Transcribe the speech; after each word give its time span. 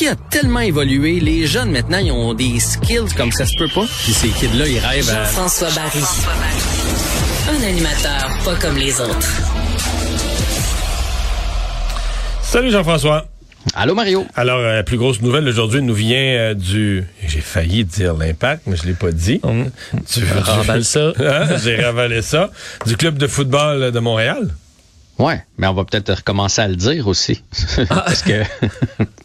hockey 0.00 0.08
a 0.08 0.16
tellement 0.30 0.60
évolué. 0.60 1.20
Les 1.20 1.46
jeunes, 1.46 1.70
maintenant, 1.70 1.98
ils 1.98 2.12
ont 2.12 2.34
des 2.34 2.58
skills 2.60 3.12
comme 3.16 3.32
ça 3.32 3.46
se 3.46 3.56
peut 3.58 3.68
pas. 3.74 3.86
Puis 4.02 4.12
ces 4.12 4.28
kids-là, 4.28 4.66
ils 4.66 4.78
rêvent 4.78 5.10
à... 5.10 5.24
Jean-François 5.24 5.68
Barry. 5.70 6.02
Un 7.48 7.68
animateur 7.68 8.30
pas 8.44 8.54
comme 8.56 8.76
les 8.76 9.00
autres. 9.00 9.28
Salut 12.42 12.70
Jean-François. 12.70 13.26
Allô 13.74 13.94
Mario. 13.94 14.26
Alors, 14.34 14.58
euh, 14.58 14.76
la 14.76 14.82
plus 14.82 14.96
grosse 14.96 15.20
nouvelle 15.20 15.46
aujourd'hui 15.46 15.82
nous 15.82 15.94
vient 15.94 16.18
euh, 16.18 16.54
du... 16.54 17.04
J'ai 17.26 17.40
failli 17.40 17.84
dire 17.84 18.14
l'impact, 18.14 18.62
mais 18.66 18.76
je 18.76 18.86
l'ai 18.86 18.94
pas 18.94 19.12
dit. 19.12 19.40
Tu 20.08 20.20
ravales 20.24 20.84
ça. 20.84 21.12
Hein? 21.18 21.58
J'ai 21.62 21.76
ravalé 21.76 22.22
ça. 22.22 22.50
Du 22.86 22.96
club 22.96 23.18
de 23.18 23.26
football 23.26 23.92
de 23.92 23.98
Montréal. 24.00 24.50
Ouais, 25.18 25.44
mais 25.58 25.66
on 25.66 25.74
va 25.74 25.84
peut-être 25.84 26.14
recommencer 26.14 26.62
à 26.62 26.68
le 26.68 26.76
dire 26.76 27.06
aussi. 27.06 27.42
parce 27.88 28.22
que 28.22 28.42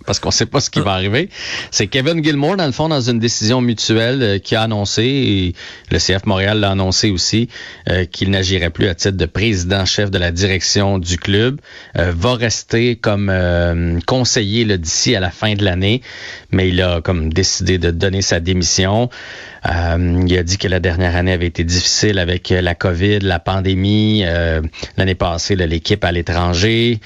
parce 0.06 0.20
qu'on 0.20 0.32
sait 0.32 0.46
pas 0.46 0.60
ce 0.60 0.70
qui 0.70 0.80
va 0.80 0.92
arriver. 0.92 1.30
C'est 1.72 1.88
Kevin 1.88 2.24
Gilmore, 2.24 2.58
dans 2.58 2.66
le 2.66 2.72
fond, 2.72 2.90
dans 2.90 3.02
une 3.02 3.20
décision 3.20 3.62
mutuelle, 3.62 4.22
euh, 4.22 4.40
qui 4.40 4.56
a 4.56 4.62
annoncé, 4.64 5.04
et 5.04 5.56
le 5.92 5.98
CF 5.98 6.26
Montréal 6.26 6.60
l'a 6.60 6.72
annoncé 6.72 7.10
aussi, 7.10 7.50
euh, 7.90 8.06
qu'il 8.06 8.30
n'agirait 8.30 8.70
plus 8.70 8.88
à 8.88 8.96
titre 8.96 9.18
de 9.18 9.26
président-chef 9.26 10.12
de 10.12 10.18
la 10.18 10.32
direction 10.32 11.00
du 11.00 11.18
club, 11.18 11.60
euh, 11.98 12.14
va 12.16 12.36
rester 12.36 12.96
comme 12.96 13.32
conseiller 14.06 14.66
d'ici 14.78 15.16
à 15.16 15.20
la 15.20 15.32
fin 15.32 15.54
de 15.56 15.64
l'année, 15.64 16.02
mais 16.52 16.70
il 16.70 16.82
a 16.82 17.02
comme 17.02 17.32
décidé 17.32 17.78
de 17.78 17.92
donner 17.92 18.22
sa 18.22 18.40
démission. 18.40 19.10
il 19.66 20.38
a 20.38 20.44
dit 20.44 20.58
que 20.58 20.68
la 20.68 20.80
dernière 20.80 21.16
année 21.16 21.34
avait 21.34 21.48
été 21.48 21.64
difficile 21.64 22.20
avec 22.20 22.50
la 22.50 22.76
COVID, 22.76 23.20
la 23.20 23.40
pandémie. 23.40 24.24
L'année 24.98 25.16
passée, 25.16 25.56
l'équipe 25.56 26.04
à 26.04 26.12
l'étranger. 26.12 27.00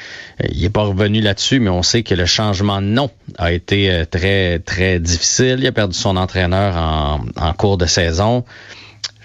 il 0.52 0.62
n'est 0.62 0.70
pas 0.70 0.84
revenu 0.84 1.22
là-dessus, 1.22 1.60
mais 1.60 1.70
on 1.70 1.84
sait 1.84 2.04
que 2.04 2.16
le 2.16 2.26
changement 2.26 2.82
de 2.82 2.88
nom 2.94 3.10
a 3.38 3.52
été 3.52 4.04
très, 4.10 4.60
très 4.60 5.00
difficile. 5.00 5.58
Il 5.60 5.68
a 5.68 5.72
perdu 5.72 5.98
son 5.98 6.18
entraîneur 6.18 6.76
en, 6.76 7.22
en 7.36 7.54
cours 7.54 7.78
de 7.78 7.86
saison. 7.86 8.44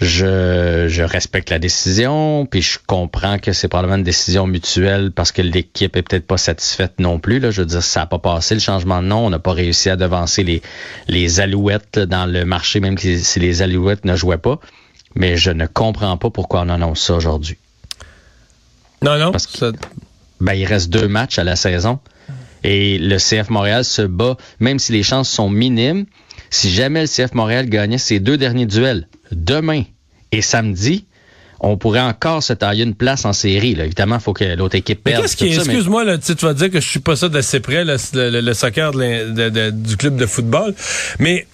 Je, 0.01 0.87
je, 0.89 1.03
respecte 1.03 1.51
la 1.51 1.61
décision, 1.61 2.47
puis 2.47 2.63
je 2.63 2.79
comprends 2.85 3.39
que 3.39 3.53
c'est 3.53 3.69
probablement 3.69 3.97
une 3.97 4.03
décision 4.03 4.47
mutuelle 4.47 5.13
parce 5.13 5.31
que 5.31 5.41
l'équipe 5.41 5.97
est 5.97 6.03
peut-être 6.03 6.27
pas 6.27 6.37
satisfaite 6.37 6.95
non 6.99 7.21
plus. 7.21 7.39
Là. 7.39 7.53
Je 7.53 7.61
veux 7.61 7.67
dire, 7.67 7.83
ça 7.83 8.01
n'a 8.01 8.07
pas 8.07 8.19
passé 8.19 8.55
le 8.55 8.61
changement 8.61 9.01
de 9.03 9.07
nom. 9.07 9.25
On 9.25 9.31
n'a 9.31 9.39
pas 9.39 9.53
réussi 9.53 9.91
à 9.91 9.97
devancer 9.97 10.43
les, 10.43 10.63
les 11.07 11.41
alouettes 11.41 12.01
dans 12.01 12.27
le 12.27 12.45
marché, 12.45 12.81
même 12.81 12.99
si 12.99 13.39
les 13.39 13.63
alouettes 13.63 14.05
ne 14.05 14.17
jouaient 14.17 14.37
pas. 14.37 14.59
Mais 15.15 15.37
je 15.37 15.53
ne 15.53 15.67
comprends 15.67 16.17
pas 16.17 16.31
pourquoi 16.31 16.63
on 16.63 16.71
annonce 16.71 17.01
ça 17.01 17.15
aujourd'hui. 17.15 17.57
Non, 19.01 19.17
non. 19.17 19.31
Parce 19.31 19.47
que, 19.47 19.73
ben, 20.41 20.55
il 20.55 20.65
reste 20.65 20.91
deux 20.91 21.09
matchs 21.09 21.39
à 21.39 21.45
la 21.45 21.55
saison. 21.55 22.01
Et 22.65 22.99
le 22.99 23.19
CF 23.19 23.51
Montréal 23.51 23.85
se 23.85 24.03
bat, 24.03 24.37
même 24.59 24.79
si 24.79 24.93
les 24.93 25.03
chances 25.03 25.29
sont 25.29 25.51
minimes, 25.51 26.07
si 26.51 26.71
jamais 26.71 27.03
le 27.03 27.07
CF 27.07 27.35
Montréal 27.35 27.69
gagnait 27.69 27.99
ses 27.99 28.21
deux 28.21 28.37
derniers 28.37 28.67
duels, 28.67 29.07
demain 29.31 29.83
et 30.33 30.41
samedi, 30.41 31.05
on 31.61 31.77
pourrait 31.77 32.01
encore 32.01 32.43
se 32.43 32.53
tailler 32.53 32.85
une 32.85 32.95
place 32.95 33.25
en 33.25 33.33
série. 33.33 33.75
Là. 33.75 33.85
Évidemment, 33.85 34.17
il 34.17 34.21
faut 34.21 34.33
que 34.33 34.45
l'autre 34.57 34.77
équipe 34.77 35.03
perde. 35.03 35.23
Qu'est-ce 35.23 35.37
qui, 35.37 35.47
excuse-moi, 35.47 36.05
mais... 36.05 36.19
tu 36.19 36.35
vas 36.35 36.55
dire 36.55 36.71
que 36.71 36.81
je 36.81 36.89
suis 36.89 37.01
pas 37.01 37.17
ça 37.17 37.29
d'assez 37.29 37.61
près, 37.61 37.85
le, 37.85 38.41
le, 38.41 38.55
soccer 38.55 38.93
de 38.93 39.49
de, 39.49 39.71
du 39.71 39.97
club 39.97 40.17
de 40.17 40.27
football, 40.27 40.75
mais 41.19 41.47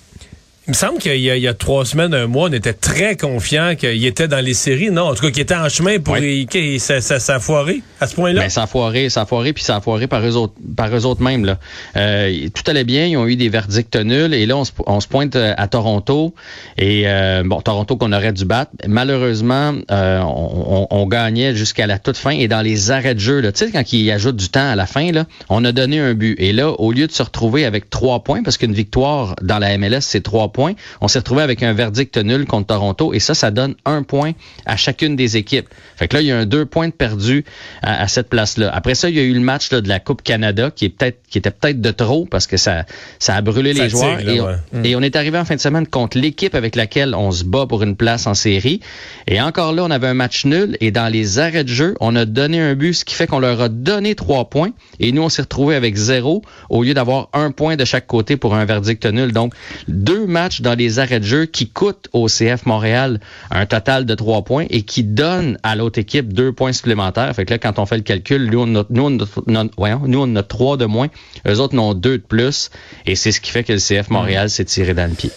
il 0.71 0.75
me 0.75 0.77
semble 0.77 0.99
qu'il 1.01 1.17
y, 1.17 1.25
y, 1.25 1.49
a 1.49 1.55
trois 1.55 1.85
semaines, 1.85 2.15
un 2.15 2.29
mois, 2.29 2.49
on 2.49 2.53
était 2.53 2.73
très 2.73 3.17
confiant 3.17 3.75
qu'il 3.75 4.07
était 4.07 4.29
dans 4.29 4.39
les 4.39 4.55
séries. 4.55 4.93
Non, 4.93 5.07
en 5.07 5.15
tout 5.17 5.23
cas, 5.23 5.33
qu'il 5.33 5.43
était 5.43 5.57
en 5.57 5.69
chemin 5.69 5.99
pour 5.99 6.15
oui. 6.15 6.47
y, 6.55 6.79
ça, 6.79 7.01
ça, 7.01 7.19
ça, 7.19 7.35
a 7.35 7.41
foiré 7.41 7.83
à 8.01 8.07
ce 8.07 8.15
point-là? 8.15 8.43
Ben, 8.43 8.49
ça 8.49 8.63
a 8.63 8.67
foiré, 8.69 9.09
ça 9.09 9.23
a 9.23 9.27
foiré, 9.27 9.53
puis 9.53 9.65
ça 9.65 9.75
a 9.75 9.81
foiré 9.81 10.07
par 10.07 10.25
eux 10.25 10.37
autres, 10.37 10.55
par 10.77 10.95
eux 10.97 11.07
autres 11.07 11.23
mêmes. 11.23 11.45
Là. 11.45 11.59
Euh, 11.97 12.49
tout 12.55 12.63
allait 12.71 12.85
bien, 12.85 13.07
ils 13.07 13.17
ont 13.17 13.27
eu 13.27 13.35
des 13.35 13.49
verdicts 13.49 13.97
nuls, 13.97 14.33
et 14.33 14.47
là, 14.47 14.59
on 14.59 14.65
se, 14.65 14.71
on 14.87 15.01
se 15.01 15.09
pointe 15.09 15.35
euh, 15.35 15.55
à 15.57 15.67
Toronto, 15.67 16.37
et 16.79 17.03
euh, 17.07 17.43
bon, 17.45 17.61
Toronto 17.61 17.97
qu'on 17.97 18.13
aurait 18.13 18.33
dû 18.33 18.45
battre. 18.45 18.71
Malheureusement, 18.87 19.75
euh, 19.91 20.21
on, 20.21 20.87
on, 20.89 20.97
on, 21.03 21.07
gagnait 21.09 21.57
jusqu'à 21.57 21.89
la 21.89 21.99
toute 21.99 22.17
fin, 22.17 22.31
et 22.31 22.47
dans 22.47 22.63
les 22.63 22.93
arrêts 22.93 23.17
de 23.17 23.21
jeu, 23.21 23.43
tu 23.43 23.51
sais, 23.55 23.73
quand 23.73 23.93
ils 23.93 24.09
ajoutent 24.13 24.37
du 24.37 24.51
temps 24.51 24.71
à 24.71 24.77
la 24.77 24.87
fin, 24.87 25.11
là, 25.11 25.25
on 25.49 25.65
a 25.65 25.73
donné 25.73 25.99
un 25.99 26.15
but. 26.15 26.37
Et 26.39 26.53
là, 26.53 26.71
au 26.71 26.93
lieu 26.93 27.09
de 27.09 27.13
se 27.13 27.25
retrouver 27.25 27.65
avec 27.65 27.91
trois 27.91 28.23
points, 28.23 28.45
parce 28.45 28.57
qu'une 28.57 28.73
victoire 28.73 29.35
dans 29.43 29.59
la 29.59 29.77
MLS, 29.77 30.03
c'est 30.03 30.23
trois 30.23 30.53
points, 30.53 30.60
on 31.01 31.09
s'est 31.09 31.19
retrouvé 31.19 31.43
avec 31.43 31.63
un 31.63 31.73
verdict 31.73 32.17
nul 32.19 32.47
contre 32.47 32.69
Toronto 32.69 33.13
et 33.13 33.21
ça, 33.21 33.35
ça 33.35 33.51
donne 33.51 33.75
un 33.85 34.03
point 34.03 34.33
à 34.67 34.77
chacune 34.77 35.17
des 35.17 35.37
équipes. 35.37 35.69
Fait 35.97 36.09
que 36.09 36.17
là, 36.17 36.23
il 36.23 36.29
y 36.29 36.33
a 36.33 36.39
un 36.39 36.47
deux 36.47 36.67
points 36.67 36.89
de 36.89 36.93
perdu 36.93 37.45
à, 37.83 38.03
à 38.03 38.09
cette 38.09 38.29
place-là. 38.29 38.71
Après 38.73 38.95
ça, 38.95 39.09
il 39.09 39.17
y 39.17 39.21
a 39.21 39.23
eu 39.23 39.33
le 39.33 39.41
match 39.41 39.71
là, 39.71 39.81
de 39.81 39.89
la 39.89 40.01
Coupe 40.01 40.23
Canada 40.23 40.71
qui 40.71 40.87
est 40.87 40.89
peut-être 40.91 41.19
qui 41.29 41.39
était 41.39 41.51
peut-être 41.51 41.81
de 41.81 41.91
trop 41.91 42.27
parce 42.27 42.47
que 42.47 42.57
ça 42.57 42.85
ça 43.19 43.37
a 43.37 43.41
brûlé 43.43 43.75
ça 43.75 43.85
les 43.85 43.91
joueurs 43.91 44.19
tire, 44.19 44.27
là, 44.27 44.33
et, 44.33 44.41
on, 44.41 44.47
ouais. 44.47 44.91
et 44.91 44.97
on 44.97 45.01
est 45.01 45.17
arrivé 45.17 45.39
en 45.39 45.45
fin 45.45 45.55
de 45.55 45.61
semaine 45.61 45.87
contre 45.87 46.19
l'équipe 46.19 46.55
avec 46.55 46.77
laquelle 46.77 47.15
on 47.15 47.31
se 47.31 47.45
bat 47.45 47.67
pour 47.67 47.83
une 47.83 47.97
place 47.97 48.27
en 48.27 48.35
série 48.35 48.81
et 49.27 49.41
encore 49.41 49.73
là, 49.73 49.85
on 49.85 49.91
avait 49.91 50.09
un 50.09 50.15
match 50.15 50.45
nul 50.45 50.77
et 50.81 50.91
dans 50.91 51.09
les 51.09 51.39
arrêts 51.39 51.65
de 51.65 51.69
jeu, 51.69 51.95
on 52.01 52.17
a 52.17 52.25
donné 52.25 52.61
un 52.61 52.75
but, 52.75 52.95
ce 52.95 53.05
qui 53.05 53.15
fait 53.15 53.27
qu'on 53.27 53.39
leur 53.39 53.61
a 53.61 53.69
donné 53.69 54.15
trois 54.15 54.51
points 54.51 54.71
et 54.99 55.13
nous 55.13 55.23
on 55.23 55.29
s'est 55.29 55.43
retrouvé 55.43 55.75
avec 55.75 55.97
zéro 55.97 56.43
au 56.69 56.83
lieu 56.83 56.95
d'avoir 56.95 57.29
un 57.33 57.53
point 57.53 57.77
de 57.77 57.85
chaque 57.85 58.07
côté 58.07 58.37
pour 58.37 58.55
un 58.55 58.65
verdict 58.65 59.07
nul. 59.07 59.33
Donc 59.33 59.55
deux 59.87 60.27
matchs 60.27 60.50
dans 60.61 60.75
les 60.75 60.99
arrêts 60.99 61.21
de 61.21 61.25
jeu 61.25 61.47
qui 61.47 61.69
coûtent 61.69 62.09
au 62.13 62.27
CF 62.27 62.67
Montréal 62.67 63.21
un 63.51 63.67
total 63.67 64.05
de 64.05 64.15
trois 64.15 64.43
points 64.43 64.67
et 64.71 64.83
qui 64.83 65.05
donnent 65.05 65.59
à 65.63 65.77
l'autre 65.77 65.99
équipe 65.99 66.33
deux 66.33 66.53
points 66.53 66.73
supplémentaires. 66.73 67.35
Fait 67.35 67.45
que 67.45 67.55
là, 67.55 67.59
quand 67.59 67.79
on 67.79 67.87
fait 67.87 67.97
le 67.97 68.03
calcul, 68.03 68.51
nous, 68.51 68.61
on 68.61 68.75
a, 68.81 68.85
nous, 68.91 69.19
on 69.47 69.55
a, 69.55 69.65
voyons, 69.77 70.03
nous, 70.07 70.21
on 70.21 70.37
a 70.37 70.43
trois 70.43 70.77
de 70.77 70.87
moins. 70.87 71.09
Eux 71.47 71.61
autres 71.61 71.75
n'ont 71.75 71.95
deux 71.95 72.19
de 72.19 72.23
plus. 72.23 72.71
Et 73.07 73.15
c'est 73.15 73.33
ce 73.33 73.41
qui 73.41 73.51
fait 73.51 73.65
que 73.65 73.73
le 73.73 73.79
CF 73.79 74.11
Montréal 74.11 74.51
s'est 74.51 74.65
tiré 74.65 74.95
dans 74.95 75.09
le 75.09 75.15
pied. 75.15 75.31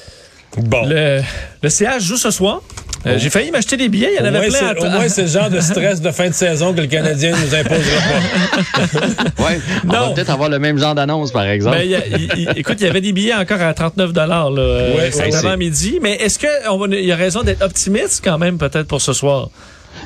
Bon. 0.57 0.85
Le, 0.87 1.21
le 1.61 1.69
CH 1.69 2.01
joue 2.01 2.17
ce 2.17 2.31
soir. 2.31 2.61
Euh, 3.05 3.17
J'ai 3.17 3.29
failli 3.29 3.51
m'acheter 3.51 3.75
des 3.75 3.89
billets, 3.89 4.11
il 4.13 4.15
y 4.15 4.19
en 4.19 4.23
Au 4.23 4.27
avait 4.35 4.49
moins, 4.49 4.73
plein. 4.73 4.87
Au 4.87 4.89
moins, 4.91 5.09
c'est 5.09 5.23
le 5.23 5.27
genre 5.27 5.49
de 5.49 5.59
stress 5.59 5.99
de 6.01 6.09
fin 6.11 6.29
de 6.29 6.33
saison 6.33 6.73
que 6.73 6.79
le 6.81 6.87
Canadien 6.87 7.31
nous 7.31 7.53
imposera 7.53 7.99
pas. 8.01 9.43
Ouais. 9.43 9.59
On 9.83 9.87
Non. 9.87 9.93
va 9.93 10.09
peut-être 10.13 10.29
avoir 10.29 10.49
le 10.49 10.59
même 10.59 10.77
genre 10.77 10.95
d'annonce, 10.95 11.31
par 11.31 11.45
exemple. 11.45 11.77
Ben, 11.77 11.83
y 11.89 11.95
a- 11.95 12.57
écoute, 12.57 12.77
il 12.79 12.85
y 12.85 12.89
avait 12.89 13.01
des 13.01 13.11
billets 13.11 13.33
encore 13.33 13.61
à 13.61 13.73
39 13.73 14.13
dollars 14.13 14.51
là, 14.51 14.61
euh, 14.61 14.91
Ouais, 14.95 14.99
ouais, 15.03 15.11
c'est- 15.11 15.35
avant-midi. 15.35 15.99
Mais 16.01 16.13
est-ce 16.13 16.39
que 16.39 16.47
on 16.69 16.77
va- 16.77 16.87
il 16.95 17.03
y 17.05 17.11
a 17.11 17.15
raison 17.15 17.41
d'être 17.43 17.61
optimiste 17.63 18.21
quand 18.23 18.37
même 18.37 18.57
peut-être 18.57 18.87
pour 18.87 19.01
ce 19.01 19.11
soir? 19.13 19.49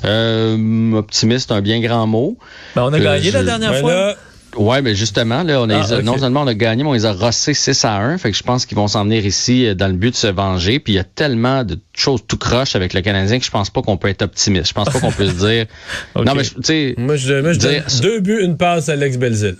Euh, 0.05 0.93
optimiste, 0.93 1.51
un 1.51 1.61
bien 1.61 1.79
grand 1.79 2.07
mot. 2.07 2.37
Ben, 2.75 2.83
on 2.83 2.93
a 2.93 2.97
Euh, 2.99 3.03
gagné 3.03 3.31
la 3.31 3.43
dernière 3.43 3.71
Ben 3.73 3.81
fois. 3.81 3.93
là, 3.93 4.15
Ouais, 4.55 4.81
mais 4.81 4.95
justement, 4.95 5.43
là, 5.43 5.61
on 5.61 5.69
a, 5.69 5.81
Ah, 5.81 5.97
ok. 5.97 6.03
non 6.03 6.17
seulement 6.17 6.41
on 6.41 6.47
a 6.47 6.53
gagné, 6.53 6.83
mais 6.83 6.89
on 6.89 6.93
les 6.93 7.05
a 7.05 7.11
rossés 7.13 7.53
6 7.53 7.85
à 7.85 7.97
1. 7.97 8.17
Fait 8.17 8.31
que 8.31 8.37
je 8.37 8.43
pense 8.43 8.65
qu'ils 8.65 8.77
vont 8.77 8.87
s'en 8.87 9.03
venir 9.03 9.25
ici 9.25 9.67
euh, 9.67 9.75
dans 9.75 9.87
le 9.87 9.93
but 9.93 10.11
de 10.11 10.15
se 10.15 10.27
venger. 10.27 10.79
Puis 10.79 10.93
il 10.93 10.95
y 10.95 10.99
a 10.99 11.03
tellement 11.03 11.63
de 11.63 11.77
choses 11.93 12.21
tout 12.27 12.37
croche 12.37 12.75
avec 12.75 12.93
le 12.93 13.01
Canadien 13.01 13.37
que 13.39 13.45
je 13.45 13.51
pense 13.51 13.69
pas 13.69 13.81
qu'on 13.81 13.97
peut 13.97 14.07
être 14.07 14.23
optimiste. 14.23 14.67
Je 14.69 14.73
pense 14.73 14.89
pas 14.89 14.99
qu'on 14.99 15.11
peut 15.11 15.27
se 15.27 15.45
dire. 15.45 15.65
Non, 16.15 16.33
mais 16.33 16.43
je- 16.43 16.53
tu 16.55 16.61
sais. 16.63 16.95
moi, 16.97 17.15
je, 17.17 17.41
moi, 17.41 17.53
je 17.53 17.59
donne 17.59 17.83
deux 18.01 18.19
buts, 18.21 18.39
une 18.41 18.57
passe 18.57 18.89
à 18.89 18.93
Alex 18.93 19.17
Belzil. 19.17 19.57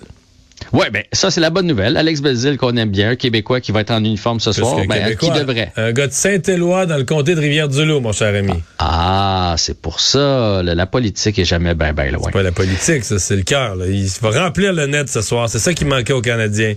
Ouais, 0.72 0.90
ben 0.90 1.02
ça 1.12 1.30
c'est 1.30 1.40
la 1.40 1.50
bonne 1.50 1.66
nouvelle. 1.66 1.96
Alex 1.96 2.20
Belzil 2.20 2.56
qu'on 2.56 2.76
aime 2.76 2.90
bien, 2.90 3.10
un 3.10 3.16
Québécois 3.16 3.60
qui 3.60 3.72
va 3.72 3.80
être 3.80 3.90
en 3.90 3.98
uniforme 3.98 4.40
ce 4.40 4.52
soir, 4.52 4.76
ben, 4.88 5.16
qui 5.16 5.30
devrait? 5.30 5.72
Un 5.76 5.92
gars 5.92 6.06
de 6.06 6.12
Saint-Éloi 6.12 6.86
dans 6.86 6.96
le 6.96 7.04
comté 7.04 7.34
de 7.34 7.40
Rivière-du-Loup, 7.40 8.00
mon 8.00 8.12
cher 8.12 8.34
ami. 8.34 8.54
Ah, 8.78 9.54
c'est 9.56 9.80
pour 9.80 10.00
ça. 10.00 10.62
la 10.62 10.86
politique 10.86 11.38
est 11.38 11.44
jamais 11.44 11.74
ben 11.74 11.92
ben 11.92 12.12
loin. 12.12 12.22
C'est 12.26 12.32
pas 12.32 12.42
la 12.42 12.52
politique, 12.52 13.04
ça, 13.04 13.18
c'est 13.18 13.36
le 13.36 13.42
cœur. 13.42 13.76
Il 13.86 14.08
va 14.20 14.44
remplir 14.44 14.72
le 14.72 14.86
net 14.86 15.08
ce 15.08 15.22
soir. 15.22 15.48
C'est 15.48 15.58
ça 15.58 15.74
qui 15.74 15.84
manquait 15.84 16.12
aux 16.12 16.22
Canadiens. 16.22 16.74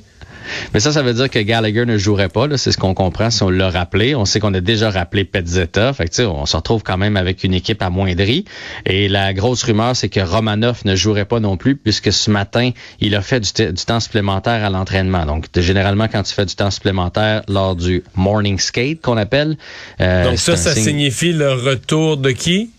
Mais 0.73 0.79
ça, 0.79 0.91
ça 0.91 1.01
veut 1.01 1.13
dire 1.13 1.29
que 1.29 1.39
Gallagher 1.39 1.85
ne 1.85 1.97
jouerait 1.97 2.29
pas. 2.29 2.47
C'est 2.57 2.71
ce 2.71 2.77
qu'on 2.77 2.93
comprend 2.93 3.29
si 3.29 3.43
on 3.43 3.49
l'a 3.49 3.69
rappelé. 3.69 4.15
On 4.15 4.25
sait 4.25 4.39
qu'on 4.39 4.53
a 4.53 4.61
déjà 4.61 4.89
rappelé 4.89 5.23
Petzetta. 5.23 5.93
Fait 5.93 6.07
que, 6.07 6.21
on 6.23 6.45
se 6.45 6.55
retrouve 6.55 6.83
quand 6.83 6.97
même 6.97 7.17
avec 7.17 7.43
une 7.43 7.53
équipe 7.53 7.81
amoindrie. 7.81 8.45
Et 8.85 9.07
la 9.07 9.33
grosse 9.33 9.63
rumeur, 9.63 9.95
c'est 9.95 10.09
que 10.09 10.19
Romanov 10.19 10.81
ne 10.85 10.95
jouerait 10.95 11.25
pas 11.25 11.39
non 11.39 11.57
plus 11.57 11.75
puisque 11.75 12.11
ce 12.11 12.29
matin, 12.29 12.71
il 12.99 13.15
a 13.15 13.21
fait 13.21 13.39
du, 13.39 13.73
temps 13.85 13.99
supplémentaire 13.99 14.63
à 14.63 14.69
l'entraînement. 14.69 15.25
Donc, 15.25 15.45
généralement, 15.55 16.07
quand 16.07 16.23
tu 16.23 16.33
fais 16.33 16.45
du 16.45 16.55
temps 16.55 16.71
supplémentaire 16.71 17.41
lors 17.47 17.75
du 17.75 18.03
morning 18.15 18.59
skate 18.59 19.01
qu'on 19.01 19.17
appelle. 19.17 19.57
euh, 19.99 20.23
Donc 20.25 20.37
ça, 20.39 20.55
ça 20.57 20.73
signe- 20.73 20.83
signifie 20.83 21.33
le 21.33 21.53
retour 21.53 22.17
de 22.17 22.31
qui? 22.31 22.71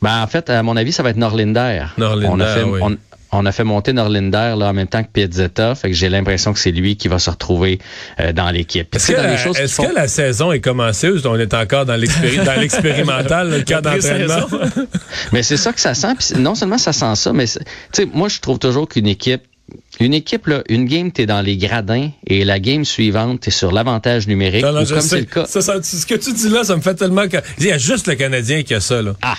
Ben, 0.00 0.22
en 0.22 0.26
fait, 0.26 0.50
à 0.50 0.62
mon 0.62 0.76
avis, 0.76 0.92
ça 0.92 1.02
va 1.02 1.10
être 1.10 1.16
Norlinder. 1.16 1.84
Norlinder, 1.96 2.28
on 2.30 2.40
a 2.40 2.46
fait, 2.46 2.62
oui. 2.64 2.80
on, 2.82 2.96
on 3.34 3.46
a 3.46 3.52
fait 3.52 3.64
monter 3.64 3.92
Norlinder 3.92 4.54
là, 4.58 4.68
en 4.68 4.72
même 4.72 4.86
temps 4.86 5.02
que 5.02 5.08
Piazzetta. 5.12 5.74
Fait 5.74 5.88
que 5.88 5.94
j'ai 5.94 6.08
l'impression 6.08 6.52
que 6.52 6.58
c'est 6.58 6.70
lui 6.70 6.96
qui 6.96 7.08
va 7.08 7.18
se 7.18 7.30
retrouver 7.30 7.78
euh, 8.20 8.32
dans 8.32 8.50
l'équipe. 8.50 8.94
Est-ce 8.94 9.12
que, 9.12 9.16
dans 9.16 9.22
la, 9.22 9.30
les 9.32 9.38
choses 9.38 9.56
qui 9.56 9.62
est-ce 9.62 9.74
font- 9.74 9.88
que 9.88 9.94
la 9.94 10.06
saison 10.08 10.52
est 10.52 10.60
commencée 10.60 11.08
ou 11.08 11.18
on 11.26 11.38
est 11.38 11.54
encore 11.54 11.86
dans 11.86 11.96
l'expéri- 11.96 12.44
dans 12.44 12.60
l'expérimental, 12.60 13.50
le 13.50 13.62
cas 13.62 13.80
La 13.80 13.96
d'entraînement? 13.96 14.46
Mais 15.32 15.42
c'est 15.42 15.56
ça 15.56 15.72
que 15.72 15.80
ça 15.80 15.94
sent. 15.94 16.08
Non 16.36 16.54
seulement 16.54 16.78
ça 16.78 16.92
sent 16.92 17.14
ça, 17.16 17.32
mais 17.32 17.46
c'est- 17.46 17.60
tu 17.60 17.66
sais, 18.02 18.08
moi 18.12 18.28
je 18.28 18.40
trouve 18.40 18.58
toujours 18.58 18.88
qu'une 18.88 19.06
équipe, 19.06 19.42
une 20.00 20.12
équipe 20.12 20.46
là, 20.48 20.62
une 20.68 20.84
game 20.86 21.10
t'es 21.12 21.24
dans 21.26 21.40
les 21.40 21.56
gradins 21.56 22.10
et 22.26 22.44
la 22.44 22.58
game 22.58 22.84
suivante 22.84 23.40
t'es 23.40 23.50
sur 23.50 23.72
l'avantage 23.72 24.26
numérique. 24.26 24.62
Non, 24.64 24.72
non, 24.72 24.82
ou 24.82 24.84
je 24.86 24.90
comme 24.94 25.00
sais. 25.02 25.08
c'est 25.08 25.18
le 25.20 25.24
cas. 25.26 25.46
Ça, 25.46 25.60
ça- 25.62 25.82
ce 25.82 26.04
que 26.04 26.14
tu 26.16 26.32
dis 26.32 26.48
là, 26.50 26.64
ça 26.64 26.76
me 26.76 26.82
fait 26.82 26.94
tellement 26.94 27.26
que. 27.28 27.38
Il 27.58 27.64
y 27.66 27.72
a 27.72 27.78
juste 27.78 28.06
le 28.08 28.14
Canadien 28.14 28.62
qui 28.62 28.74
a 28.74 28.80
ça, 28.80 29.00
là. 29.00 29.14
Ah. 29.22 29.36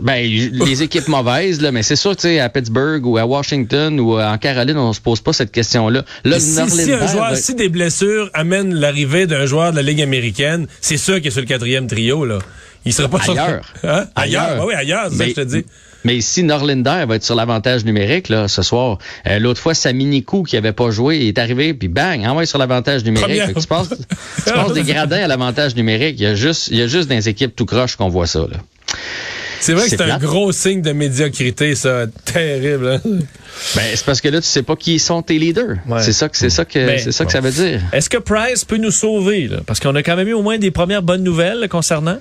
Ben, 0.00 0.24
les 0.24 0.82
équipes 0.84 1.08
mauvaises, 1.08 1.60
là, 1.60 1.72
mais 1.72 1.82
c'est 1.82 1.96
sûr, 1.96 2.14
tu 2.14 2.22
sais, 2.22 2.38
à 2.40 2.48
Pittsburgh 2.48 3.04
ou 3.06 3.18
à 3.18 3.24
Washington 3.26 3.98
ou 3.98 4.20
en 4.20 4.38
Caroline, 4.38 4.78
on 4.78 4.92
se 4.92 5.00
pose 5.00 5.20
pas 5.20 5.32
cette 5.32 5.50
question-là. 5.50 6.04
Là, 6.24 6.38
si, 6.38 6.50
si 6.70 6.92
un 6.92 7.06
joueur, 7.08 7.30
va- 7.30 7.36
si 7.36 7.54
des 7.54 7.68
blessures 7.68 8.30
amènent 8.32 8.74
l'arrivée 8.74 9.26
d'un 9.26 9.46
joueur 9.46 9.72
de 9.72 9.76
la 9.76 9.82
Ligue 9.82 10.00
américaine, 10.02 10.66
c'est 10.80 10.96
sûr 10.96 11.16
qu'il 11.16 11.26
est 11.28 11.30
sur 11.30 11.40
le 11.40 11.46
quatrième 11.46 11.86
trio, 11.88 12.24
là. 12.24 12.38
Il 12.84 12.92
sera 12.92 13.08
pas 13.08 13.20
sur- 13.20 13.32
Ailleurs. 13.32 13.72
Hein? 13.82 14.06
Ailleurs. 14.14 14.42
Ailleurs. 14.42 14.56
Ben 14.58 14.64
oui, 14.66 14.74
ailleurs, 14.74 15.08
c'est 15.10 15.16
ça 15.18 15.24
que 15.24 15.30
je 15.30 15.34
te 15.34 15.40
dis. 15.42 15.64
Mais 16.02 16.22
si 16.22 16.42
Norlinder 16.44 17.04
va 17.06 17.16
être 17.16 17.24
sur 17.24 17.34
l'avantage 17.34 17.84
numérique 17.84 18.30
là 18.30 18.48
ce 18.48 18.62
soir, 18.62 18.96
euh, 19.26 19.38
l'autre 19.38 19.60
fois 19.60 19.74
Saminikou 19.74 20.44
qui 20.44 20.56
avait 20.56 20.72
pas 20.72 20.90
joué 20.90 21.26
est 21.28 21.36
arrivé 21.36 21.74
puis 21.74 21.88
bang, 21.88 22.24
envoie 22.26 22.46
sur 22.46 22.56
l'avantage 22.56 23.04
numérique. 23.04 23.42
Tu 23.60 23.66
passes, 23.66 23.88
tu 24.46 24.50
passes 24.50 24.72
des 24.72 24.82
gradins 24.82 25.22
à 25.22 25.26
l'avantage 25.26 25.76
numérique. 25.76 26.16
Il 26.18 26.22
y 26.22 26.26
a 26.26 26.34
juste, 26.34 26.68
il 26.68 26.78
y 26.78 26.82
a 26.82 26.86
juste 26.86 27.10
dans 27.10 27.16
les 27.16 27.28
équipes 27.28 27.54
tout 27.54 27.66
croche 27.66 27.96
qu'on 27.96 28.08
voit 28.08 28.26
ça 28.26 28.38
là. 28.40 28.56
C'est 29.60 29.74
vrai 29.74 29.84
que 29.84 29.90
C'est 29.90 30.00
un 30.00 30.18
gros 30.18 30.52
signe 30.52 30.82
de 30.82 30.92
médiocrité, 30.92 31.74
ça. 31.74 32.06
Terrible, 32.24 32.88
hein? 32.88 33.00
Ben 33.74 33.82
c'est 33.94 34.04
parce 34.04 34.20
que 34.20 34.28
là 34.28 34.40
tu 34.40 34.46
sais 34.46 34.62
pas 34.62 34.76
qui 34.76 34.98
sont 34.98 35.22
tes 35.22 35.38
leaders. 35.38 35.76
Ouais. 35.86 36.02
C'est 36.02 36.12
ça 36.12 36.28
que 36.28 36.36
c'est 36.36 36.50
ça 36.50 36.64
que 36.64 36.86
Ben, 36.86 36.98
c'est 36.98 37.12
ça 37.12 37.24
que 37.24 37.32
ça 37.32 37.40
veut 37.40 37.50
dire. 37.50 37.80
Est-ce 37.92 38.08
que 38.08 38.16
Price 38.16 38.64
peut 38.64 38.76
nous 38.78 38.90
sauver? 38.92 39.48
Là? 39.48 39.58
Parce 39.66 39.80
qu'on 39.80 39.94
a 39.96 40.02
quand 40.02 40.16
même 40.16 40.28
eu 40.28 40.32
au 40.32 40.42
moins 40.42 40.56
des 40.56 40.70
premières 40.70 41.02
bonnes 41.02 41.24
nouvelles 41.24 41.68
concernant. 41.68 42.18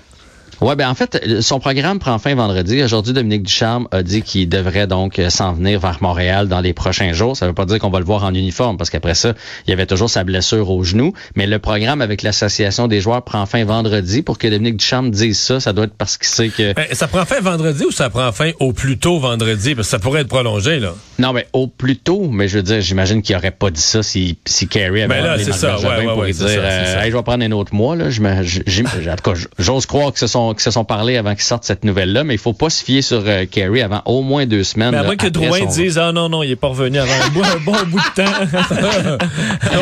Ouais, 0.62 0.76
ben 0.76 0.90
en 0.90 0.96
fait, 0.96 1.42
son 1.42 1.60
programme 1.60 2.00
prend 2.00 2.18
fin 2.20 2.36
vendredi. 2.36 2.84
Aujourd'hui, 2.84 3.14
Dominique 3.14 3.44
Ducharme 3.44 3.88
a 3.92 4.04
dit 4.04 4.22
qu'il 4.22 4.50
devrait 4.50 4.88
donc 4.88 5.18
euh, 5.20 5.30
s'en 5.30 5.54
venir 5.54 5.80
vers 5.80 5.98
Montréal 6.02 6.48
dans 6.48 6.60
les 6.62 6.74
prochains 6.74 7.14
jours. 7.14 7.38
Ça 7.38 7.48
veut 7.48 7.54
pas 7.54 7.66
dire 7.66 7.80
qu'on 7.80 7.90
va 7.90 8.00
le 8.00 8.06
voir 8.06 8.24
en 8.24 8.34
uniforme, 8.34 8.78
parce 8.78 8.90
qu'après 8.90 9.16
ça, 9.16 9.34
il 9.66 9.70
y 9.70 9.74
avait 9.74 9.86
toujours 9.86 10.10
sa 10.10 10.24
blessure 10.24 10.70
au 10.70 10.84
genou. 10.84 11.14
Mais 11.36 11.48
le 11.48 11.60
programme 11.60 12.02
avec 12.02 12.22
l'association 12.24 12.88
des 12.88 13.02
joueurs 13.02 13.24
prend 13.24 13.46
fin 13.46 13.64
vendredi. 13.64 14.22
Pour 14.22 14.38
que 14.38 14.48
Dominique 14.48 14.78
Ducharme 14.78 15.12
dise 15.12 15.40
ça, 15.40 15.60
ça 15.60 15.74
doit 15.74 15.86
être 15.86 15.94
parce 15.94 16.18
qu'il 16.18 16.28
sait 16.28 16.50
que 16.50 16.74
Ben, 16.74 16.88
ça 16.92 17.08
prend 17.08 17.26
fin 17.26 17.40
vendredi 17.40 17.86
ou 17.86 17.92
ça 17.92 18.10
prend 18.10 18.32
fin 18.32 18.52
au 18.60 18.74
plus 18.74 18.98
tôt 18.98 19.20
vendredi? 19.20 19.76
Parce 19.76 19.88
que 19.88 19.92
ça 19.92 20.00
pourrait 20.00 20.22
être 20.22 20.28
prolongé, 20.28 20.80
là. 20.80 20.94
non, 21.20 21.34
mais 21.34 21.48
au 21.54 21.68
plus 21.68 21.98
tôt. 21.98 22.28
Mais 22.30 22.48
je 22.48 22.58
veux 22.58 22.64
dire, 22.64 22.82
j'imagine 22.82 23.22
qu'il 23.22 23.36
aurait 23.36 23.52
pas 23.52 23.70
dit 23.70 23.82
ça 23.82 24.04
si 24.04 24.38
si 24.46 24.68
Carey 24.68 25.04
avait 25.04 25.08
Ben 25.08 25.24
là, 25.24 25.38
Marc 25.38 25.54
ça, 25.54 25.78
ouais, 25.78 25.86
ouais, 25.86 26.06
pour 26.06 26.18
ouais, 26.18 26.32
dire, 26.32 26.48
ça, 26.48 26.54
euh. 26.54 27.02
Hey, 27.02 27.12
je 27.12 27.18
vais 27.18 27.24
prendre 27.24 27.44
un 27.44 27.52
autre 27.52 27.74
mois. 27.74 27.96
Là, 27.96 28.06
en 28.06 29.16
tout 29.16 29.32
cas, 29.32 29.40
j'ose 29.58 29.86
croire 29.86 30.12
que 30.14 30.20
se 30.20 30.28
sont 30.28 30.39
que 30.56 30.62
se 30.62 30.72
sont 30.72 30.86
parlé 30.86 31.18
avant 31.18 31.34
qu'ils 31.34 31.44
sortent 31.44 31.64
cette 31.64 31.84
nouvelle-là, 31.84 32.24
mais 32.24 32.34
il 32.36 32.40
faut 32.40 32.54
pas 32.54 32.70
se 32.70 32.84
fier 32.84 33.02
sur 33.02 33.24
euh, 33.26 33.46
Carey 33.46 33.82
avant 33.82 34.02
au 34.06 34.22
moins 34.22 34.46
deux 34.46 34.64
semaines. 34.64 34.92
Mais 34.92 34.98
à 34.98 35.04
là, 35.04 35.16
que 35.16 35.28
Drouin 35.28 35.60
son- 35.60 35.66
dise 35.66 35.98
Ah 35.98 36.12
non, 36.12 36.30
non, 36.30 36.44
il 36.44 36.52
est 36.52 36.56
pas 36.56 36.68
revenu 36.70 36.98
avant 37.00 37.12
un, 37.12 37.60
bon 37.66 37.74
bout 37.88 38.00
de 38.00 38.24
temps. 38.24 39.18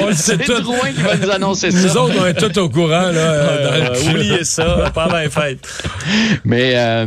C'est 0.13 0.37
tout. 0.43 0.61
Drouin 0.61 0.91
qui 0.95 1.01
va 1.01 1.15
nous 1.17 1.29
annoncer 1.31 1.69
Nous 1.71 1.87
ça. 1.89 2.01
autres, 2.01 2.15
on 2.19 2.25
est 2.25 2.33
tous 2.33 2.59
au 2.59 2.69
courant, 2.69 3.11
là. 3.11 3.17
euh, 3.17 3.89
Euh, 3.93 4.09
oubliez 4.09 4.43
ça 4.43 4.91
pendant 4.93 5.17
les 5.19 5.29
fêtes. 5.29 5.67
Mais 6.43 6.73
euh, 6.75 7.05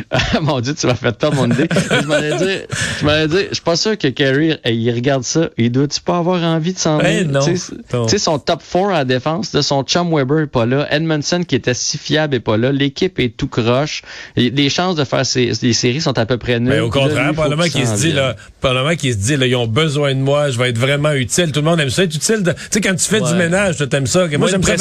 mon 0.42 0.60
Dieu, 0.60 0.74
tu 0.74 0.86
m'as 0.86 0.94
fait 0.94 1.12
perdre 1.16 1.36
mon 1.36 1.50
idée. 1.50 1.68
Je 1.72 2.06
m'en 2.06 2.16
ai 2.18 2.36
dit, 2.38 2.58
je 3.00 3.04
m'en 3.06 3.26
dit, 3.26 3.44
je 3.48 3.54
suis 3.54 3.62
pas 3.62 3.76
sûr 3.76 3.96
que 3.98 4.08
Kerry, 4.08 4.56
il 4.66 4.90
regarde 4.94 5.24
ça. 5.24 5.48
Il 5.58 5.70
doit-tu 5.72 6.00
pas 6.00 6.18
avoir 6.18 6.42
envie 6.42 6.72
de 6.72 6.78
s'en 6.78 6.98
Ben 6.98 7.06
aller? 7.06 7.24
non. 7.24 7.40
Tu 7.44 7.56
sais, 7.56 7.72
Non. 7.92 8.04
tu 8.06 8.10
sais, 8.10 8.18
son 8.18 8.38
top 8.38 8.62
4 8.62 8.88
à 8.90 8.92
la 8.98 9.04
défense, 9.04 9.52
là, 9.52 9.62
son 9.62 9.82
chum 9.82 10.14
Weber 10.14 10.40
est 10.40 10.46
pas 10.46 10.66
là. 10.66 10.86
Edmondson 10.90 11.42
qui 11.46 11.54
était 11.56 11.74
si 11.74 11.98
fiable 11.98 12.34
est 12.36 12.40
pas 12.40 12.56
là. 12.56 12.72
L'équipe 12.92 13.18
est 13.20 13.34
tout 13.34 13.48
croche. 13.48 14.02
Les 14.36 14.68
chances 14.68 14.96
de 14.96 15.04
faire 15.04 15.24
ces, 15.24 15.52
les 15.62 15.72
séries 15.72 16.02
sont 16.02 16.18
à 16.18 16.26
peu 16.26 16.36
près 16.36 16.60
nulles. 16.60 16.68
Mais 16.68 16.76
Ben, 16.76 16.82
au 16.82 16.90
contraire, 16.90 17.32
probablement 17.32 17.62
qu'il 17.64 17.86
se 17.86 17.94
dit, 17.96 18.12
là, 18.12 18.36
probablement 18.60 18.94
qu'il 18.96 19.12
se 19.14 19.18
dit, 19.18 19.36
là, 19.38 19.46
ils 19.46 19.56
ont 19.56 19.66
besoin 19.66 20.14
de 20.14 20.20
moi, 20.20 20.50
je 20.50 20.58
vais 20.58 20.68
être 20.68 20.76
vraiment 20.78 21.12
utile. 21.12 21.52
Tout 21.52 21.60
le 21.60 21.64
monde 21.64 21.80
aime 21.80 21.88
ça, 21.88 22.02
être 22.02 22.14
utile. 22.14 22.42
de- 22.42 22.52
Tu 22.52 22.58
sais, 22.70 22.80
quand 22.82 22.94
tu 22.94 23.06
fais 23.08 23.20
du 23.22 23.34
ménage, 23.34 23.76
t'aimes 23.88 24.06
ça. 24.06 24.26
Moi, 24.36 24.48
j'aime 24.48 24.62
ça, 24.62 24.76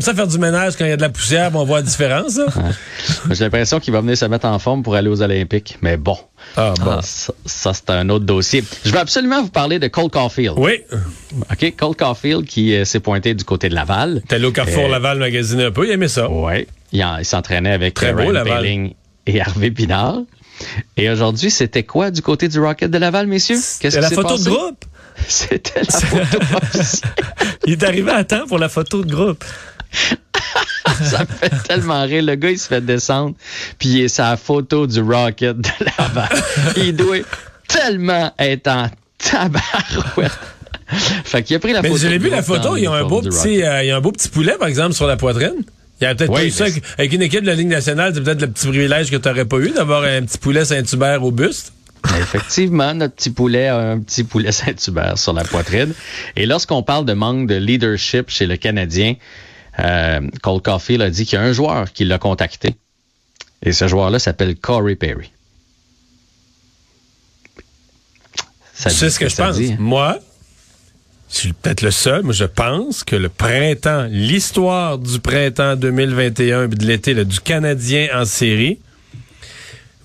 ça 0.00 0.14
faire 0.14 0.28
du 0.28 0.38
ménage 0.38 0.74
quand 0.76 0.84
il 0.84 0.90
y 0.90 0.92
a 0.92 0.96
de 0.96 1.02
la 1.02 1.08
poussière, 1.08 1.50
on 1.54 1.64
voit 1.64 1.78
la 1.78 1.82
différence. 1.86 2.38
J'ai 3.30 3.44
l'impression 3.44 3.80
qu'il 3.80 3.92
va 3.92 4.00
venir 4.00 4.16
se 4.16 4.24
mettre 4.26 4.46
en 4.46 4.58
forme 4.60 4.82
pour 4.84 4.94
aller 4.94 5.08
aux 5.08 5.22
Olympiques. 5.22 5.76
Mais 5.82 5.96
bon. 5.96 6.16
Ah, 6.56 6.72
bon. 6.80 6.90
Ah, 6.92 7.00
ça, 7.02 7.32
ça, 7.44 7.72
c'est 7.74 7.90
un 7.90 8.08
autre 8.10 8.24
dossier. 8.24 8.62
Je 8.84 8.90
veux 8.90 8.98
absolument 8.98 9.42
vous 9.42 9.50
parler 9.50 9.78
de 9.78 9.88
Cole 9.88 10.08
Caulfield. 10.10 10.54
Oui, 10.56 10.80
OK, 11.50 11.74
Cole 11.76 11.96
Caulfield 11.96 12.44
qui 12.46 12.74
euh, 12.74 12.84
s'est 12.84 13.00
pointé 13.00 13.34
du 13.34 13.44
côté 13.44 13.68
de 13.68 13.74
Laval. 13.74 14.22
t'es 14.28 14.36
allé 14.36 14.46
au 14.46 14.52
Carrefour 14.52 14.84
Euh, 14.84 14.88
Laval 14.88 15.18
magazine 15.18 15.60
un 15.60 15.70
peu, 15.70 15.86
il 15.86 15.90
aimait 15.90 16.08
ça. 16.08 16.30
Ouais. 16.30 16.66
Il, 16.92 17.04
en- 17.04 17.18
il 17.18 17.24
s'entraînait 17.24 17.72
avec 17.72 17.94
Très 17.94 18.12
beau, 18.12 18.28
Ryan 18.30 18.90
et 19.26 19.40
Harvey 19.40 19.70
Pinard. 19.70 20.18
Et 20.96 21.08
aujourd'hui, 21.08 21.50
c'était 21.50 21.84
quoi 21.84 22.10
du 22.10 22.20
côté 22.22 22.48
du 22.48 22.60
Rocket 22.60 22.90
de 22.90 22.98
Laval, 22.98 23.26
messieurs? 23.26 23.58
Qu'est-ce 23.80 23.98
la 23.98 24.10
photo 24.10 24.28
passé? 24.30 24.44
de 24.44 24.50
groupe. 24.50 24.84
C'était 25.28 25.80
la 25.80 25.98
photo. 25.98 26.38
Il 27.66 27.72
est 27.74 27.82
arrivé 27.82 28.10
à 28.10 28.24
temps 28.24 28.46
pour 28.46 28.58
la 28.58 28.68
photo 28.68 29.02
de 29.04 29.10
groupe. 29.14 29.44
Ça 31.02 31.20
me 31.20 31.26
fait 31.26 31.62
tellement 31.66 32.02
rire. 32.02 32.22
Le 32.22 32.34
gars, 32.34 32.50
il 32.50 32.58
se 32.58 32.66
fait 32.68 32.80
descendre, 32.84 33.34
puis 33.78 34.08
c'est 34.08 34.22
la 34.22 34.36
photo 34.36 34.86
du 34.86 35.00
Rocket 35.00 35.56
de 35.58 35.68
Laval. 35.98 36.28
il 36.76 36.94
doit 36.96 37.16
tellement 37.68 38.32
être 38.38 38.68
en 38.68 38.88
tabarouette. 39.18 40.32
Fait 41.24 41.42
qu'il 41.42 41.56
a 41.56 41.58
pris 41.60 41.72
la 41.72 41.82
Mais 41.82 41.88
photo. 41.88 42.08
l'ai 42.08 42.18
de 42.18 42.24
vu 42.24 42.30
la 42.30 42.42
photo, 42.42 42.76
il 42.76 42.82
y 42.82 42.86
a 42.86 42.90
un 42.90 42.98
l'uniforme 42.98 43.08
beau 43.08 43.20
du 43.22 43.28
petit, 43.28 43.38
Rocket. 43.62 43.64
euh, 43.64 43.82
il 43.82 43.86
y 43.86 43.90
a 43.92 43.96
un 43.96 44.00
beau 44.00 44.12
petit 44.12 44.28
poulet, 44.28 44.56
par 44.58 44.68
exemple, 44.68 44.92
sur 44.94 45.06
la 45.06 45.16
poitrine. 45.16 45.62
Il 46.00 46.04
y 46.04 46.06
a 46.06 46.14
peut-être 46.14 46.30
Oui, 46.30 46.40
pas 46.40 46.46
eu 46.46 46.50
ça 46.50 46.64
avec, 46.96 47.12
une 47.12 47.22
équipe 47.22 47.42
de 47.42 47.46
la 47.46 47.54
Ligue 47.54 47.68
nationale, 47.68 48.14
c'est 48.14 48.22
peut-être 48.22 48.40
le 48.40 48.50
petit 48.50 48.66
privilège 48.66 49.10
que 49.10 49.16
tu 49.16 49.28
n'aurais 49.28 49.44
pas 49.44 49.58
eu 49.58 49.70
d'avoir 49.70 50.04
un 50.04 50.22
petit 50.22 50.38
poulet 50.38 50.64
Saint-Hubert 50.64 51.22
au 51.22 51.30
buste. 51.30 51.72
Effectivement, 52.18 52.94
notre 52.94 53.14
petit 53.14 53.30
poulet 53.30 53.68
a 53.68 53.78
un 53.78 54.00
petit 54.00 54.24
poulet 54.24 54.52
Saint-Hubert 54.52 55.18
sur 55.18 55.32
la 55.32 55.44
poitrine. 55.44 55.92
Et 56.36 56.46
lorsqu'on 56.46 56.82
parle 56.82 57.04
de 57.04 57.12
manque 57.12 57.46
de 57.46 57.56
leadership 57.56 58.30
chez 58.30 58.46
le 58.46 58.56
Canadien, 58.56 59.14
euh, 59.78 60.20
Cole 60.42 60.62
Caulfield 60.62 61.02
a 61.02 61.10
dit 61.10 61.26
qu'il 61.26 61.38
y 61.38 61.42
a 61.42 61.44
un 61.44 61.52
joueur 61.52 61.92
qui 61.92 62.04
l'a 62.04 62.18
contacté. 62.18 62.76
Et 63.62 63.72
ce 63.72 63.86
joueur-là 63.86 64.18
s'appelle 64.18 64.56
Corey 64.56 64.96
Perry. 64.96 65.30
Sais 68.72 69.10
ce 69.10 69.18
que 69.18 69.28
je 69.28 69.36
pense? 69.36 69.56
dit, 69.56 69.72
hein? 69.72 69.76
Moi, 69.78 70.18
je 71.32 71.38
suis 71.38 71.52
peut-être 71.52 71.82
le 71.82 71.90
seul, 71.90 72.22
mais 72.24 72.32
je 72.32 72.44
pense 72.44 73.04
que 73.04 73.14
le 73.16 73.28
printemps, 73.28 74.06
l'histoire 74.10 74.98
du 74.98 75.20
printemps 75.20 75.76
2021 75.76 76.64
et 76.64 76.68
de 76.68 76.84
l'été 76.84 77.14
là, 77.14 77.24
du 77.24 77.40
Canadien 77.40 78.08
en 78.14 78.24
série, 78.24 78.78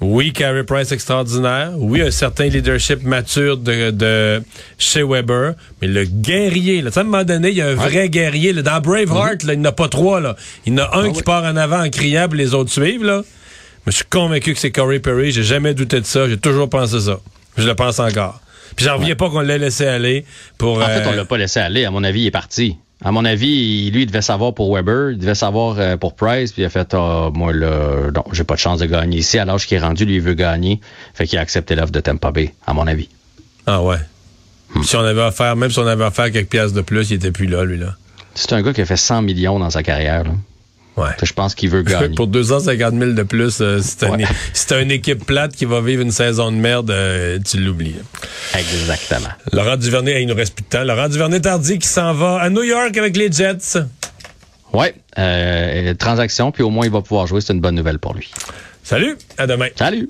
oui, 0.01 0.33
Carey 0.33 0.63
Price 0.63 0.92
extraordinaire, 0.92 1.72
oui, 1.77 2.01
un 2.01 2.12
certain 2.12 2.45
leadership 2.45 3.01
mature 3.04 3.57
de, 3.57 3.92
de 3.92 4.44
chez 4.77 5.04
Weber, 5.04 5.54
mais 5.81 5.88
le 5.88 6.04
guerrier, 6.04 6.81
là, 6.81 6.92
à 6.94 7.00
un 7.00 7.04
moment 7.04 7.24
donné, 7.24 7.50
il 7.50 7.56
y 7.56 7.62
a 7.62 7.69
un 7.69 7.75
vrai 7.75 8.10
guerrier. 8.10 8.51
Là, 8.51 8.62
dans 8.62 8.81
Braveheart, 8.81 9.44
là, 9.44 9.54
il 9.54 9.62
n'y 9.62 9.66
en 9.66 9.69
a 9.69 9.71
pas 9.71 9.88
trois. 9.88 10.19
Là. 10.19 10.36
Il 10.66 10.74
y 10.74 10.75
en 10.75 10.83
a 10.83 10.98
un 10.98 11.12
qui 11.12 11.18
oui. 11.18 11.24
part 11.24 11.44
en 11.45 11.56
avant 11.56 11.83
en 11.83 11.89
criant, 11.89 12.28
puis 12.30 12.38
les 12.38 12.54
autres 12.54 12.71
suivent. 12.71 13.06
Là. 13.06 13.24
Mais 13.86 13.92
je 13.92 13.98
suis 13.98 14.06
convaincu 14.10 14.54
que 14.54 14.60
c'est 14.60 14.71
Corey 14.71 15.00
Perry. 15.00 15.31
J'ai 15.31 15.44
jamais 15.44 15.74
douté 15.74 16.01
de 16.01 16.06
ça. 16.06 16.28
J'ai 16.28 16.38
toujours 16.38 16.69
pensé 16.69 17.00
ça. 17.00 17.19
Je 17.57 17.66
le 17.66 17.74
pense 17.74 18.00
encore. 18.00 18.42
Puis 18.76 18.86
j'en 18.86 18.98
reviens 18.98 19.16
pas 19.16 19.30
qu'on 19.30 19.42
l'ait 19.42 19.58
laissé 19.58 19.86
aller 19.86 20.26
pour. 20.58 20.78
En 20.78 20.86
fait, 20.86 21.06
on 21.06 21.12
euh, 21.12 21.16
l'a 21.16 21.26
pas 21.26 21.38
laissé 21.38 21.60
aller. 21.60 21.86
À 21.86 21.92
mon 21.92 22.04
avis, 22.04 22.22
il 22.22 22.28
est 22.28 22.32
parti. 22.32 22.78
À 23.04 23.12
mon 23.12 23.26
avis, 23.26 23.92
lui, 23.92 24.04
il 24.04 24.06
devait 24.06 24.22
savoir 24.22 24.54
pour 24.54 24.74
Weber, 24.74 25.12
il 25.12 25.18
devait 25.18 25.36
savoir 25.36 25.80
euh, 25.80 25.98
pour 25.98 26.16
Price, 26.16 26.54
puis 26.54 26.62
il 26.62 26.66
a 26.66 26.69
fait, 26.69 26.94
ah, 26.94 27.30
moi, 27.34 27.52
là, 27.54 28.10
non, 28.16 28.24
j'ai 28.31 28.45
pas 28.45 28.56
de 28.56 28.60
chance 28.60 28.80
de 28.80 28.86
gagner 28.86 29.18
ici. 29.18 29.38
À 29.38 29.45
l'âge 29.45 29.68
qu'il 29.68 29.78
est 29.78 29.81
rendu, 29.81 30.06
lui, 30.06 30.16
il 30.16 30.22
veut 30.22 30.34
gagner. 30.34 30.80
Fait 31.14 31.28
qu'il 31.28 31.38
a 31.38 31.42
accepté 31.42 31.76
l'offre 31.76 31.92
de 31.92 32.00
Tampa 32.00 32.31
Bay, 32.31 32.54
à 32.66 32.74
mon 32.74 32.88
avis. 32.88 33.10
Ah 33.68 33.84
ouais. 33.84 33.98
Hmm. 34.74 34.84
Si 34.84 34.95
on 34.95 35.02
avait 35.02 35.22
offert, 35.22 35.56
même 35.56 35.69
si 35.69 35.80
on 35.80 35.88
avait 35.88 36.06
offert 36.06 36.31
quelques 36.31 36.50
pièces 36.50 36.74
de 36.74 36.81
plus, 36.81 37.12
il 37.12 37.16
était 37.16 37.31
plus 37.31 37.48
là, 37.48 37.64
lui 37.66 37.78
là. 37.78 37.95
C'est 38.34 38.54
un 38.54 38.62
gars 38.62 38.74
qui 38.74 38.81
a 38.81 38.86
fait 38.86 38.98
100 38.98 39.22
millions 39.22 39.60
dans 39.60 39.69
sa 39.69 39.84
carrière. 39.84 40.24
Là. 40.24 40.31
Ouais. 40.97 41.09
Je 41.21 41.33
pense 41.33 41.56
qu'il 41.56 41.69
veut 41.69 41.81
gagner. 41.83 42.16
Pour 42.16 42.28
250 42.28 42.94
000 42.97 43.11
de 43.11 43.23
plus, 43.23 43.59
euh, 43.61 43.80
si 43.81 43.97
t'as 43.97 44.09
Ouais. 44.11 44.21
une, 44.21 44.28
si 44.54 44.68
t'as 44.68 44.81
une 44.81 44.92
équipe 44.92 45.25
plate 45.25 45.54
qui 45.56 45.66
va 45.66 45.81
vivre 45.81 46.02
une 46.02 46.11
saison 46.11 46.52
de 46.52 46.57
merde, 46.57 46.90
euh, 46.92 47.37
tu 47.45 47.57
l'oublies. 47.59 47.95
Exactement. 48.57 49.30
Laurent 49.52 49.75
Duvernay, 49.78 50.21
il 50.21 50.28
nous 50.28 50.35
reste 50.35 50.56
plus 50.56 50.64
de 50.64 50.69
temps. 50.69 50.83
Laurent 50.83 51.09
Duvernay-Tardy 51.09 51.80
qui 51.80 51.87
s'en 51.87 52.14
va 52.14 52.40
à 52.40 52.49
New 52.49 52.64
York 52.64 52.95
avec 52.97 53.18
les 53.18 53.31
Jets. 53.31 53.80
Ouais, 54.73 54.94
euh, 55.18 55.94
transaction, 55.95 56.52
puis 56.52 56.64
au 56.64 56.69
moins 56.69 56.85
il 56.85 56.92
va 56.92 57.02
pouvoir 57.02 57.28
jouer. 57.28 57.40
C'est 57.42 57.54
une 57.54 57.61
bonne 57.61 57.75
nouvelle 57.75 57.99
pour 57.99 58.14
lui. 58.14 58.31
Salut, 58.83 59.18
à 59.37 59.47
demain. 59.47 59.68
Salut! 59.75 60.09